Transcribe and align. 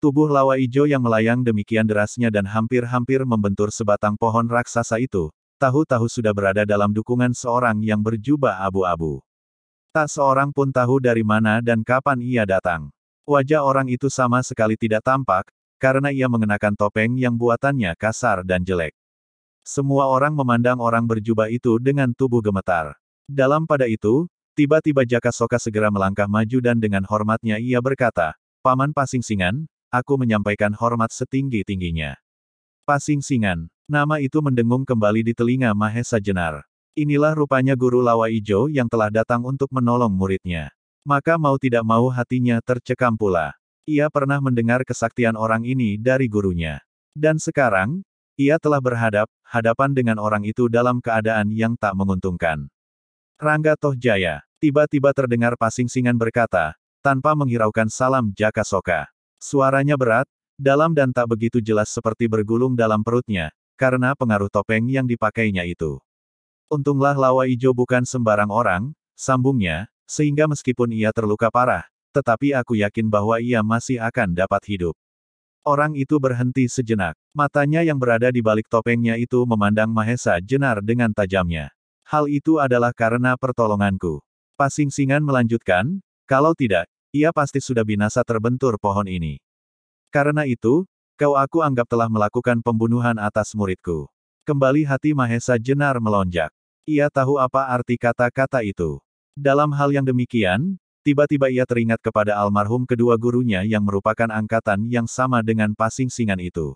Tubuh 0.00 0.32
lawa 0.32 0.56
ijo 0.56 0.88
yang 0.88 1.04
melayang 1.04 1.44
demikian 1.44 1.84
derasnya 1.84 2.32
dan 2.32 2.48
hampir-hampir 2.48 3.20
membentur 3.28 3.68
sebatang 3.68 4.16
pohon 4.16 4.48
raksasa 4.48 4.96
itu, 4.96 5.28
tahu-tahu 5.60 6.08
sudah 6.08 6.32
berada 6.32 6.64
dalam 6.64 6.88
dukungan 6.88 7.36
seorang 7.36 7.84
yang 7.84 8.00
berjubah 8.00 8.64
abu-abu. 8.64 9.20
Tak 9.92 10.08
seorang 10.08 10.56
pun 10.56 10.72
tahu 10.72 11.04
dari 11.04 11.20
mana 11.20 11.60
dan 11.60 11.84
kapan 11.84 12.16
ia 12.24 12.48
datang. 12.48 12.88
Wajah 13.28 13.60
orang 13.60 13.92
itu 13.92 14.08
sama 14.08 14.40
sekali 14.40 14.72
tidak 14.80 15.04
tampak, 15.04 15.52
karena 15.76 16.08
ia 16.08 16.32
mengenakan 16.32 16.72
topeng 16.72 17.20
yang 17.20 17.36
buatannya 17.36 17.92
kasar 18.00 18.40
dan 18.40 18.64
jelek. 18.64 18.96
Semua 19.60 20.08
orang 20.08 20.32
memandang 20.32 20.80
orang 20.80 21.04
berjubah 21.04 21.52
itu 21.52 21.76
dengan 21.76 22.16
tubuh 22.16 22.40
gemetar. 22.40 22.96
Dalam 23.28 23.68
pada 23.68 23.84
itu, 23.84 24.24
tiba-tiba 24.56 25.04
Jaka 25.04 25.28
Soka 25.28 25.60
segera 25.60 25.92
melangkah 25.92 26.24
maju 26.24 26.58
dan 26.64 26.80
dengan 26.80 27.04
hormatnya 27.04 27.60
ia 27.60 27.84
berkata, 27.84 28.32
Paman 28.64 28.96
Pasing 28.96 29.20
Singan, 29.20 29.68
aku 29.90 30.16
menyampaikan 30.16 30.70
hormat 30.72 31.10
setinggi-tingginya. 31.10 32.16
Pasing 32.86 33.20
Singan, 33.20 33.68
nama 33.90 34.22
itu 34.22 34.38
mendengung 34.38 34.86
kembali 34.86 35.26
di 35.26 35.34
telinga 35.34 35.74
Mahesa 35.74 36.22
Jenar. 36.22 36.64
Inilah 36.94 37.34
rupanya 37.34 37.78
guru 37.78 38.02
Lawa 38.02 38.30
Ijo 38.30 38.66
yang 38.66 38.90
telah 38.90 39.10
datang 39.10 39.46
untuk 39.46 39.70
menolong 39.70 40.10
muridnya. 40.10 40.70
Maka 41.06 41.38
mau 41.38 41.54
tidak 41.58 41.86
mau 41.86 42.10
hatinya 42.10 42.58
tercekam 42.62 43.14
pula. 43.14 43.54
Ia 43.86 44.10
pernah 44.10 44.38
mendengar 44.38 44.86
kesaktian 44.86 45.34
orang 45.34 45.66
ini 45.66 45.98
dari 45.98 46.30
gurunya. 46.30 46.82
Dan 47.14 47.38
sekarang, 47.42 48.02
ia 48.38 48.56
telah 48.56 48.78
berhadap, 48.78 49.26
hadapan 49.42 49.90
dengan 49.92 50.16
orang 50.22 50.46
itu 50.46 50.70
dalam 50.70 51.02
keadaan 51.02 51.50
yang 51.50 51.74
tak 51.74 51.92
menguntungkan. 51.98 52.70
Rangga 53.40 53.74
Toh 53.74 53.96
Jaya, 53.96 54.44
tiba-tiba 54.60 55.10
terdengar 55.16 55.56
Pasing 55.56 55.88
Singan 55.88 56.14
berkata, 56.14 56.76
tanpa 57.00 57.32
menghiraukan 57.32 57.88
salam 57.88 58.28
Jaka 58.36 58.62
Soka. 58.62 59.08
Suaranya 59.40 59.96
berat, 59.96 60.28
dalam 60.60 60.92
dan 60.92 61.16
tak 61.16 61.32
begitu 61.32 61.64
jelas 61.64 61.88
seperti 61.88 62.28
bergulung 62.28 62.76
dalam 62.76 63.00
perutnya, 63.00 63.48
karena 63.80 64.12
pengaruh 64.12 64.52
topeng 64.52 64.84
yang 64.92 65.08
dipakainya 65.08 65.64
itu. 65.64 65.96
Untunglah 66.68 67.16
lawa 67.16 67.48
ijo 67.48 67.72
bukan 67.72 68.04
sembarang 68.04 68.52
orang, 68.52 68.92
sambungnya, 69.16 69.88
sehingga 70.04 70.44
meskipun 70.44 70.92
ia 70.92 71.08
terluka 71.16 71.48
parah, 71.48 71.88
tetapi 72.12 72.52
aku 72.52 72.76
yakin 72.76 73.08
bahwa 73.08 73.40
ia 73.40 73.64
masih 73.64 73.96
akan 73.96 74.36
dapat 74.36 74.60
hidup. 74.68 74.94
Orang 75.64 75.96
itu 75.96 76.20
berhenti 76.20 76.68
sejenak. 76.68 77.16
Matanya 77.32 77.80
yang 77.80 78.00
berada 78.00 78.28
di 78.28 78.44
balik 78.44 78.68
topengnya 78.68 79.16
itu 79.16 79.44
memandang 79.48 79.88
Mahesa 79.92 80.40
Jenar 80.40 80.84
dengan 80.84 81.12
tajamnya. 81.16 81.72
Hal 82.04 82.28
itu 82.28 82.60
adalah 82.60 82.92
karena 82.96 83.36
pertolonganku. 83.36 84.20
Pasing 84.56 84.92
Singan 84.92 85.24
melanjutkan, 85.24 86.04
kalau 86.28 86.52
tidak, 86.52 86.88
ia 87.10 87.34
pasti 87.34 87.58
sudah 87.58 87.82
binasa 87.82 88.22
terbentur 88.22 88.78
pohon 88.78 89.06
ini. 89.06 89.42
Karena 90.14 90.46
itu, 90.46 90.86
kau 91.18 91.34
aku 91.34 91.62
anggap 91.62 91.86
telah 91.90 92.06
melakukan 92.06 92.62
pembunuhan 92.62 93.18
atas 93.18 93.54
muridku. 93.54 94.10
Kembali 94.46 94.82
hati 94.82 95.14
Mahesa 95.14 95.58
Jenar 95.58 95.98
melonjak. 96.02 96.50
Ia 96.88 97.06
tahu 97.06 97.38
apa 97.38 97.70
arti 97.70 97.94
kata-kata 97.94 98.66
itu. 98.66 98.98
Dalam 99.38 99.70
hal 99.70 99.94
yang 99.94 100.02
demikian, 100.02 100.74
tiba-tiba 101.06 101.46
ia 101.46 101.62
teringat 101.62 102.02
kepada 102.02 102.34
almarhum 102.34 102.82
kedua 102.82 103.14
gurunya 103.14 103.62
yang 103.62 103.86
merupakan 103.86 104.26
angkatan 104.26 104.90
yang 104.90 105.06
sama 105.06 105.42
dengan 105.44 105.70
pasing 105.76 106.10
singan 106.10 106.42
itu. 106.42 106.74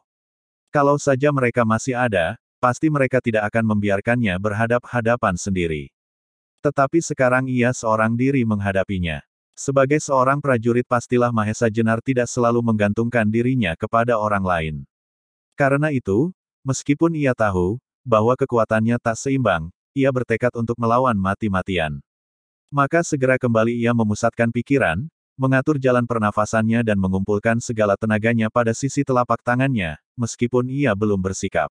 Kalau 0.70 0.98
saja 0.98 1.34
mereka 1.34 1.66
masih 1.66 1.98
ada, 1.98 2.38
pasti 2.62 2.90
mereka 2.90 3.18
tidak 3.18 3.50
akan 3.50 3.74
membiarkannya 3.74 4.34
berhadap-hadapan 4.38 5.34
sendiri. 5.34 5.90
Tetapi 6.62 7.02
sekarang 7.02 7.50
ia 7.50 7.74
seorang 7.74 8.14
diri 8.14 8.46
menghadapinya. 8.46 9.20
Sebagai 9.54 10.02
seorang 10.02 10.42
prajurit 10.42 10.82
pastilah 10.82 11.30
Mahesa 11.30 11.70
Jenar 11.70 12.02
tidak 12.02 12.26
selalu 12.26 12.58
menggantungkan 12.58 13.22
dirinya 13.30 13.78
kepada 13.78 14.18
orang 14.18 14.42
lain. 14.42 14.76
Karena 15.54 15.94
itu, 15.94 16.34
meskipun 16.66 17.14
ia 17.14 17.30
tahu, 17.38 17.78
bahwa 18.02 18.34
kekuatannya 18.34 18.98
tak 18.98 19.14
seimbang, 19.14 19.70
ia 19.94 20.10
bertekad 20.10 20.50
untuk 20.58 20.74
melawan 20.74 21.14
mati-matian. 21.14 22.02
Maka 22.66 23.06
segera 23.06 23.38
kembali 23.38 23.78
ia 23.78 23.94
memusatkan 23.94 24.50
pikiran, 24.50 25.06
mengatur 25.38 25.78
jalan 25.78 26.02
pernafasannya 26.02 26.82
dan 26.82 26.98
mengumpulkan 26.98 27.62
segala 27.62 27.94
tenaganya 27.94 28.50
pada 28.50 28.74
sisi 28.74 29.06
telapak 29.06 29.38
tangannya, 29.46 30.02
meskipun 30.18 30.66
ia 30.66 30.90
belum 30.98 31.22
bersikap. 31.22 31.70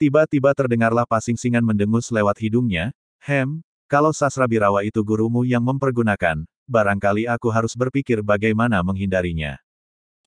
Tiba-tiba 0.00 0.56
terdengarlah 0.56 1.04
pasing 1.04 1.36
singan 1.36 1.60
mendengus 1.60 2.08
lewat 2.08 2.40
hidungnya, 2.40 2.96
Hem, 3.20 3.60
kalau 3.84 4.16
Sasra 4.16 4.48
Birawa 4.48 4.80
itu 4.82 5.04
gurumu 5.04 5.44
yang 5.44 5.60
mempergunakan, 5.60 6.48
barangkali 6.72 7.28
aku 7.28 7.52
harus 7.52 7.76
berpikir 7.76 8.24
bagaimana 8.24 8.80
menghindarinya. 8.80 9.60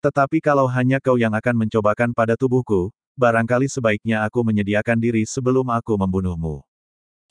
Tetapi 0.05 0.37
kalau 0.37 0.69
hanya 0.69 1.01
kau 1.01 1.17
yang 1.17 1.33
akan 1.33 1.65
mencobakan 1.65 2.13
pada 2.13 2.37
tubuhku, 2.37 2.93
barangkali 3.17 3.65
sebaiknya 3.65 4.21
aku 4.21 4.45
menyediakan 4.45 5.01
diri 5.01 5.25
sebelum 5.25 5.65
aku 5.73 5.97
membunuhmu. 5.97 6.61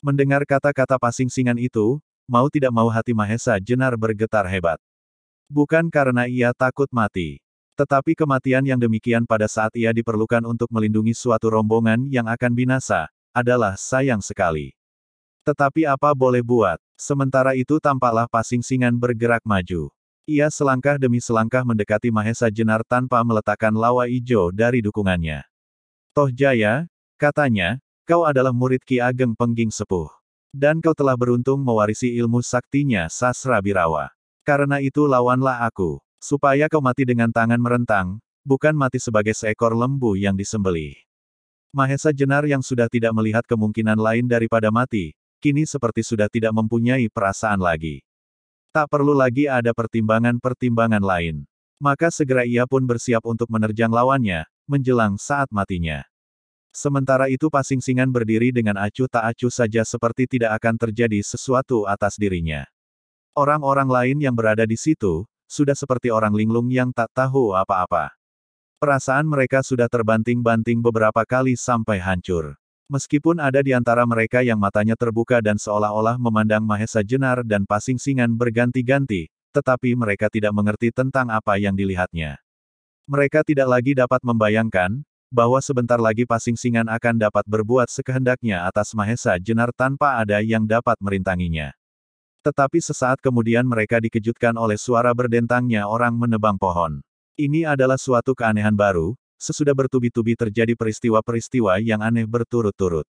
Mendengar 0.03 0.43
kata-kata 0.43 0.99
pasing 0.99 1.31
singan 1.31 1.55
itu, 1.55 2.03
mau 2.27 2.51
tidak 2.51 2.75
mau 2.75 2.91
hati 2.91 3.15
Mahesa 3.15 3.55
Jenar 3.63 3.95
bergetar 3.95 4.43
hebat. 4.51 4.75
Bukan 5.47 5.87
karena 5.87 6.27
ia 6.27 6.51
takut 6.51 6.91
mati. 6.91 7.39
Tetapi 7.79 8.11
kematian 8.19 8.67
yang 8.67 8.79
demikian 8.79 9.23
pada 9.23 9.47
saat 9.47 9.71
ia 9.71 9.95
diperlukan 9.95 10.43
untuk 10.43 10.67
melindungi 10.67 11.15
suatu 11.15 11.47
rombongan 11.47 12.03
yang 12.11 12.27
akan 12.27 12.51
binasa, 12.51 13.07
adalah 13.31 13.79
sayang 13.79 14.19
sekali. 14.19 14.74
Tetapi 15.45 15.85
apa 15.85 16.09
boleh 16.17 16.41
buat, 16.41 16.81
Sementara 16.95 17.59
itu 17.59 17.75
tampaklah 17.83 18.23
Pasing 18.23 18.63
Singan 18.63 18.95
bergerak 18.95 19.43
maju. 19.43 19.91
Ia 20.23 20.47
selangkah 20.47 20.95
demi 20.95 21.19
selangkah 21.19 21.59
mendekati 21.67 22.07
Mahesa 22.07 22.47
Jenar 22.47 22.87
tanpa 22.87 23.19
meletakkan 23.19 23.75
lawa 23.75 24.07
ijo 24.07 24.47
dari 24.55 24.79
dukungannya. 24.79 25.43
Toh 26.15 26.31
Jaya, 26.31 26.87
katanya, 27.19 27.83
kau 28.07 28.23
adalah 28.23 28.55
murid 28.55 28.79
Ki 28.87 29.03
Ageng 29.03 29.35
Pengging 29.35 29.75
Sepuh. 29.75 30.07
Dan 30.55 30.79
kau 30.79 30.95
telah 30.95 31.19
beruntung 31.19 31.59
mewarisi 31.59 32.15
ilmu 32.15 32.39
saktinya 32.39 33.11
Sasra 33.11 33.59
Birawa. 33.59 34.07
Karena 34.47 34.79
itu 34.79 35.03
lawanlah 35.03 35.67
aku, 35.67 35.99
supaya 36.15 36.71
kau 36.71 36.79
mati 36.79 37.03
dengan 37.03 37.27
tangan 37.27 37.59
merentang, 37.59 38.23
bukan 38.47 38.71
mati 38.71 39.03
sebagai 39.03 39.35
seekor 39.35 39.75
lembu 39.75 40.15
yang 40.15 40.39
disembelih. 40.39 40.95
Mahesa 41.75 42.15
Jenar 42.15 42.47
yang 42.47 42.63
sudah 42.63 42.87
tidak 42.87 43.11
melihat 43.11 43.43
kemungkinan 43.43 43.99
lain 43.99 44.31
daripada 44.31 44.71
mati, 44.71 45.11
kini 45.39 45.67
seperti 45.67 46.03
sudah 46.03 46.27
tidak 46.31 46.55
mempunyai 46.55 47.07
perasaan 47.07 47.59
lagi. 47.59 48.05
Tak 48.75 48.91
perlu 48.91 49.15
lagi 49.15 49.47
ada 49.47 49.71
pertimbangan-pertimbangan 49.71 50.99
lain. 50.99 51.47
Maka 51.79 52.11
segera 52.11 52.43
ia 52.43 52.67
pun 52.67 52.83
bersiap 52.83 53.23
untuk 53.23 53.47
menerjang 53.51 53.91
lawannya, 53.91 54.47
menjelang 54.67 55.15
saat 55.15 55.47
matinya. 55.51 56.03
Sementara 56.75 57.31
itu 57.31 57.47
Pasing 57.47 57.79
Singan 57.79 58.11
berdiri 58.11 58.51
dengan 58.51 58.75
acuh 58.75 59.07
tak 59.07 59.31
acuh 59.31 59.47
saja 59.47 59.87
seperti 59.87 60.27
tidak 60.27 60.59
akan 60.59 60.75
terjadi 60.75 61.23
sesuatu 61.23 61.87
atas 61.87 62.19
dirinya. 62.19 62.67
Orang-orang 63.31 63.87
lain 63.87 64.17
yang 64.19 64.35
berada 64.35 64.67
di 64.67 64.75
situ, 64.75 65.23
sudah 65.47 65.75
seperti 65.75 66.11
orang 66.11 66.35
linglung 66.35 66.67
yang 66.67 66.91
tak 66.91 67.07
tahu 67.15 67.55
apa-apa. 67.55 68.11
Perasaan 68.75 69.23
mereka 69.23 69.63
sudah 69.63 69.87
terbanting-banting 69.87 70.83
beberapa 70.83 71.23
kali 71.23 71.55
sampai 71.55 71.95
hancur. 71.95 72.59
Meskipun 72.85 73.41
ada 73.41 73.65
di 73.65 73.73
antara 73.73 74.05
mereka 74.05 74.45
yang 74.45 74.61
matanya 74.61 74.93
terbuka 74.93 75.41
dan 75.41 75.57
seolah-olah 75.57 76.21
memandang 76.21 76.61
Mahesa 76.61 77.01
Jenar 77.01 77.41
dan 77.41 77.65
Pasing 77.65 77.97
Singan 77.97 78.29
berganti-ganti, 78.37 79.33
tetapi 79.49 79.97
mereka 79.97 80.29
tidak 80.29 80.53
mengerti 80.53 80.93
tentang 80.93 81.33
apa 81.33 81.57
yang 81.57 81.73
dilihatnya. 81.73 82.37
Mereka 83.09 83.41
tidak 83.41 83.65
lagi 83.73 83.97
dapat 83.97 84.21
membayangkan, 84.21 85.01
bahwa 85.33 85.57
sebentar 85.65 85.97
lagi 85.97 86.29
Pasing 86.29 86.53
Singan 86.53 86.85
akan 86.85 87.17
dapat 87.17 87.41
berbuat 87.49 87.89
sekehendaknya 87.89 88.69
atas 88.69 88.93
Mahesa 88.93 89.33
Jenar 89.41 89.73
tanpa 89.73 90.21
ada 90.21 90.37
yang 90.45 90.69
dapat 90.69 91.01
merintanginya. 91.01 91.73
Tetapi 92.45 92.77
sesaat 92.77 93.17
kemudian 93.17 93.65
mereka 93.65 93.97
dikejutkan 93.97 94.53
oleh 94.53 94.77
suara 94.77 95.09
berdentangnya 95.17 95.89
orang 95.89 96.13
menebang 96.13 96.61
pohon. 96.61 97.01
Ini 97.33 97.65
adalah 97.65 97.97
suatu 97.97 98.37
keanehan 98.37 98.77
baru, 98.77 99.17
sesudah 99.39 99.75
bertubi-tubi 99.75 100.35
terjadi 100.35 100.73
peristiwa-peristiwa 100.73 101.79
yang 101.83 102.01
aneh 102.01 102.23
berturut-turut. 102.23 103.05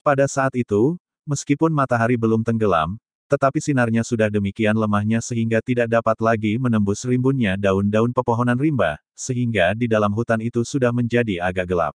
Pada 0.00 0.24
saat 0.24 0.56
itu, 0.56 0.96
meskipun 1.28 1.70
matahari 1.70 2.16
belum 2.16 2.40
tenggelam, 2.40 2.96
tetapi 3.30 3.62
sinarnya 3.62 4.02
sudah 4.02 4.26
demikian 4.26 4.74
lemahnya 4.74 5.22
sehingga 5.22 5.62
tidak 5.62 5.86
dapat 5.86 6.18
lagi 6.18 6.58
menembus 6.58 7.06
rimbunnya 7.06 7.54
daun-daun 7.54 8.10
pepohonan 8.10 8.58
rimba, 8.58 8.98
sehingga 9.14 9.70
di 9.78 9.86
dalam 9.86 10.10
hutan 10.10 10.42
itu 10.42 10.66
sudah 10.66 10.90
menjadi 10.90 11.38
agak 11.38 11.70
gelap. 11.70 11.94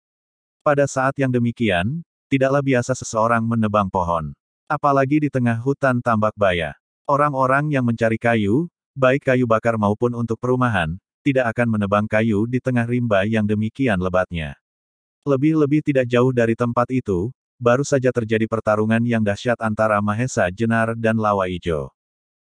Pada 0.67 0.91
saat 0.91 1.15
yang 1.23 1.31
demikian, 1.31 2.03
tidaklah 2.27 2.61
biasa 2.61 2.99
seseorang 2.99 3.47
menebang 3.47 3.87
pohon. 3.87 4.35
Apalagi 4.67 5.23
di 5.23 5.29
tengah 5.31 5.59
hutan 5.63 6.03
tambak 6.03 6.35
baya. 6.35 6.75
Orang-orang 7.07 7.75
yang 7.75 7.87
mencari 7.87 8.19
kayu, 8.19 8.67
baik 8.95 9.27
kayu 9.27 9.47
bakar 9.47 9.79
maupun 9.79 10.15
untuk 10.15 10.39
perumahan, 10.39 10.99
tidak 11.21 11.53
akan 11.53 11.77
menebang 11.77 12.09
kayu 12.09 12.49
di 12.49 12.59
tengah 12.59 12.89
rimba 12.89 13.29
yang 13.29 13.45
demikian 13.45 14.01
lebatnya. 14.01 14.57
Lebih-lebih 15.29 15.85
tidak 15.85 16.09
jauh 16.09 16.33
dari 16.33 16.57
tempat 16.57 16.89
itu, 16.89 17.29
baru 17.61 17.85
saja 17.85 18.09
terjadi 18.09 18.49
pertarungan 18.49 19.05
yang 19.05 19.21
dahsyat 19.21 19.61
antara 19.61 20.01
Mahesa 20.01 20.49
Jenar 20.49 20.97
dan 20.97 21.21
Lawa 21.21 21.45
Ijo. 21.53 21.93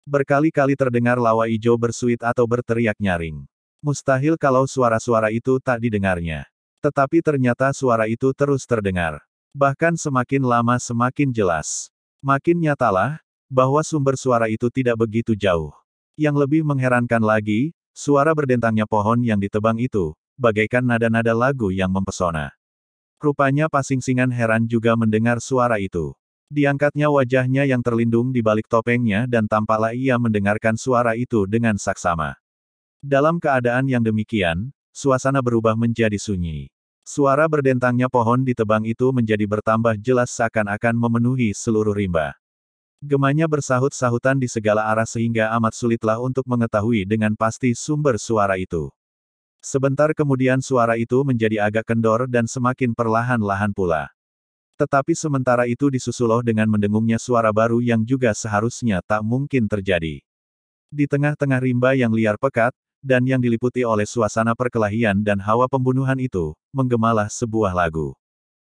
Berkali-kali 0.02 0.74
terdengar 0.74 1.18
Lawa 1.18 1.46
Ijo 1.46 1.74
bersuit 1.78 2.18
atau 2.18 2.42
berteriak 2.46 2.98
nyaring. 2.98 3.46
Mustahil 3.78 4.34
kalau 4.34 4.66
suara-suara 4.66 5.30
itu 5.30 5.62
tak 5.62 5.78
didengarnya. 5.78 6.46
Tetapi 6.82 7.22
ternyata 7.22 7.70
suara 7.70 8.10
itu 8.10 8.34
terus 8.34 8.66
terdengar. 8.66 9.22
Bahkan 9.54 9.94
semakin 9.94 10.42
lama 10.42 10.74
semakin 10.76 11.30
jelas. 11.30 11.88
Makin 12.18 12.58
nyatalah, 12.58 13.22
bahwa 13.46 13.78
sumber 13.86 14.18
suara 14.18 14.50
itu 14.50 14.66
tidak 14.74 14.98
begitu 14.98 15.38
jauh. 15.38 15.70
Yang 16.18 16.46
lebih 16.46 16.62
mengherankan 16.66 17.22
lagi, 17.22 17.70
suara 17.96 18.36
berdentangnya 18.36 18.84
pohon 18.84 19.24
yang 19.24 19.40
ditebang 19.40 19.80
itu, 19.80 20.12
bagaikan 20.36 20.84
nada-nada 20.84 21.32
lagu 21.32 21.72
yang 21.72 21.88
mempesona. 21.88 22.52
Rupanya 23.16 23.72
Pasingsingan 23.72 24.28
heran 24.28 24.68
juga 24.68 24.92
mendengar 24.92 25.40
suara 25.40 25.80
itu. 25.80 26.12
Diangkatnya 26.52 27.08
wajahnya 27.08 27.64
yang 27.64 27.80
terlindung 27.80 28.30
di 28.30 28.44
balik 28.44 28.68
topengnya 28.68 29.24
dan 29.24 29.48
tampaklah 29.48 29.96
ia 29.96 30.20
mendengarkan 30.20 30.76
suara 30.76 31.16
itu 31.16 31.48
dengan 31.48 31.74
saksama. 31.80 32.36
Dalam 33.02 33.40
keadaan 33.40 33.88
yang 33.88 34.04
demikian, 34.04 34.70
suasana 34.92 35.42
berubah 35.42 35.74
menjadi 35.74 36.20
sunyi. 36.20 36.70
Suara 37.02 37.50
berdentangnya 37.50 38.06
pohon 38.12 38.44
di 38.44 38.54
tebang 38.54 38.84
itu 38.84 39.10
menjadi 39.10 39.46
bertambah 39.48 39.96
jelas 39.98 40.30
seakan-akan 40.36 40.94
memenuhi 40.94 41.50
seluruh 41.56 41.94
rimba. 41.94 42.36
Gemanya 43.04 43.44
bersahut-sahutan 43.44 44.40
di 44.40 44.48
segala 44.48 44.88
arah 44.88 45.04
sehingga 45.04 45.52
amat 45.60 45.76
sulitlah 45.76 46.16
untuk 46.16 46.48
mengetahui 46.48 47.04
dengan 47.04 47.36
pasti 47.36 47.76
sumber 47.76 48.16
suara 48.16 48.56
itu. 48.56 48.88
Sebentar 49.60 50.16
kemudian 50.16 50.64
suara 50.64 50.96
itu 50.96 51.20
menjadi 51.20 51.60
agak 51.68 51.92
kendor 51.92 52.24
dan 52.24 52.48
semakin 52.48 52.96
perlahan-lahan 52.96 53.76
pula. 53.76 54.08
Tetapi 54.80 55.12
sementara 55.12 55.68
itu 55.68 55.92
disusuloh 55.92 56.40
dengan 56.40 56.68
mendengungnya 56.72 57.20
suara 57.20 57.52
baru 57.52 57.84
yang 57.84 58.00
juga 58.00 58.32
seharusnya 58.32 59.04
tak 59.04 59.20
mungkin 59.20 59.68
terjadi. 59.68 60.24
Di 60.88 61.04
tengah-tengah 61.04 61.60
rimba 61.60 61.92
yang 61.96 62.12
liar 62.16 62.40
pekat, 62.40 62.72
dan 63.04 63.24
yang 63.28 63.40
diliputi 63.44 63.84
oleh 63.84 64.04
suasana 64.08 64.56
perkelahian 64.56 65.20
dan 65.20 65.36
hawa 65.40 65.68
pembunuhan 65.68 66.16
itu, 66.16 66.56
menggemalah 66.72 67.28
sebuah 67.28 67.76
lagu. 67.76 68.16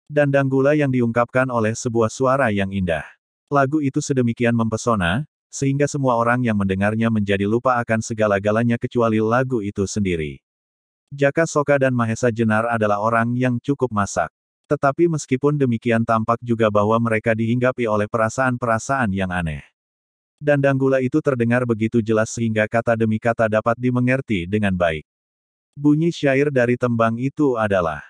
Dan 0.09 0.29
danggula 0.29 0.77
yang 0.77 0.93
diungkapkan 0.93 1.49
oleh 1.49 1.73
sebuah 1.73 2.11
suara 2.13 2.49
yang 2.53 2.69
indah. 2.73 3.20
Lagu 3.50 3.82
itu 3.82 3.99
sedemikian 3.99 4.55
mempesona, 4.55 5.26
sehingga 5.50 5.91
semua 5.91 6.14
orang 6.14 6.38
yang 6.47 6.55
mendengarnya 6.55 7.11
menjadi 7.11 7.50
lupa 7.50 7.82
akan 7.82 7.99
segala-galanya 7.99 8.79
kecuali 8.79 9.19
lagu 9.19 9.58
itu 9.58 9.91
sendiri. 9.91 10.38
Jaka 11.11 11.43
Soka 11.50 11.75
dan 11.75 11.91
Mahesa 11.91 12.31
Jenar 12.31 12.70
adalah 12.70 13.02
orang 13.02 13.35
yang 13.35 13.58
cukup 13.58 13.91
masak. 13.91 14.31
Tetapi 14.70 15.11
meskipun 15.11 15.58
demikian 15.58 16.06
tampak 16.06 16.38
juga 16.47 16.70
bahwa 16.70 16.94
mereka 17.02 17.35
dihinggapi 17.35 17.91
oleh 17.91 18.06
perasaan-perasaan 18.06 19.11
yang 19.11 19.35
aneh. 19.35 19.67
Dan 20.38 20.62
danggula 20.62 21.02
itu 21.02 21.19
terdengar 21.19 21.67
begitu 21.67 21.99
jelas 21.99 22.31
sehingga 22.31 22.70
kata 22.70 22.94
demi 22.94 23.19
kata 23.19 23.50
dapat 23.50 23.75
dimengerti 23.75 24.47
dengan 24.47 24.79
baik. 24.79 25.02
Bunyi 25.75 26.14
syair 26.14 26.55
dari 26.55 26.79
tembang 26.79 27.19
itu 27.19 27.58
adalah 27.58 28.06